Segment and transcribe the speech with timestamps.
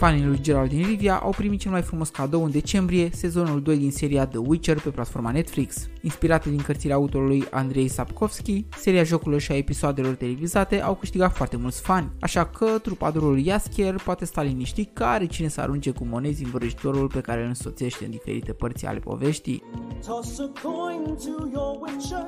[0.00, 3.76] Fanii lui Gerald din Rivia au primit cel mai frumos cadou în decembrie, sezonul 2
[3.76, 5.88] din seria The Witcher pe platforma Netflix.
[6.02, 11.56] Inspirată din cărțile autorului Andrei Sapkowski, seria jocurilor și a episoadelor televizate au câștigat foarte
[11.56, 16.04] mulți fani, așa că trupadorul Jaskier poate sta liniștit că are cine să arunce cu
[16.04, 19.62] monezi în vrăjitorul pe care îl însoțește în diferite părți ale poveștii.
[20.06, 22.19] Toss a coin to your witcher,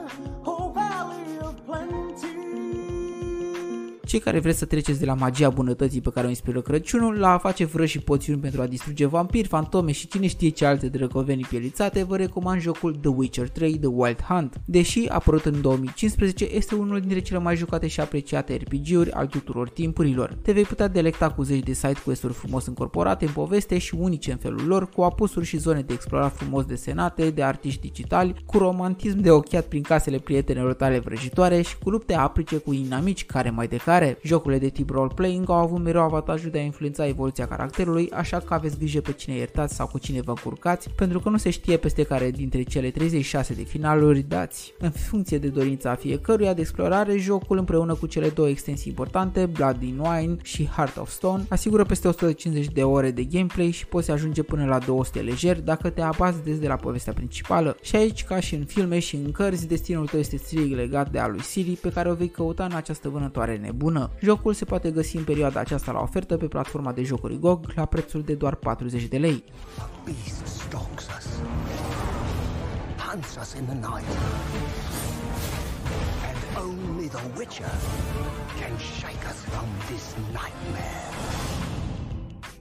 [4.13, 7.33] Cei care vreți să treceți de la magia bunătății pe care o inspiră Crăciunul la
[7.33, 10.89] a face vrăși și poțiuni pentru a distruge vampiri, fantome și cine știe ce alte
[10.89, 14.61] drăgovenii pielițate, vă recomand jocul The Witcher 3 The Wild Hunt.
[14.65, 19.69] Deși apărut în 2015, este unul dintre cele mai jucate și apreciate RPG-uri al tuturor
[19.69, 20.37] timpurilor.
[20.43, 24.33] Te vei putea delecta cu zeci de site quest-uri frumos încorporate în poveste și unice
[24.33, 28.59] în felul lor, cu apusuri și zone de explorat frumos desenate de artiști digitali, cu
[28.59, 33.51] romantism de ochiat prin casele prietenelor tale vrăjitoare și cu lupte aprice cu inamici care
[33.51, 37.07] mai de care care jocurile de tip role-playing au avut mereu avantajul de a influența
[37.07, 41.21] evoluția caracterului, așa că aveți grijă pe cine iertați sau cu cine vă încurcați, pentru
[41.21, 44.75] că nu se știe peste care dintre cele 36 de finaluri dați.
[44.79, 49.83] În funcție de dorința fiecăruia de explorare, jocul împreună cu cele două extensii importante, Blood
[49.83, 54.11] in Wine și Heart of Stone, asigură peste 150 de ore de gameplay și poți
[54.11, 57.77] ajunge până la 200 lejer dacă te abazi des de la povestea principală.
[57.83, 61.19] Și aici, ca și în filme și în cărți, destinul tău este strict legat de
[61.19, 64.11] a lui Siri, pe care o vei căuta în această vânătoare nebună bună.
[64.21, 67.85] Jocul se poate găsi în perioada aceasta la ofertă pe platforma de jocuri GOG la
[67.85, 69.45] prețul de doar 40 de lei.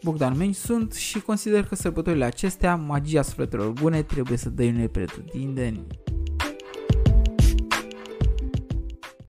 [0.04, 5.88] Bogdan Meni sunt și consider că sărbătorile acestea, magia sufletelor bune, trebuie să dăiune pretutindeni.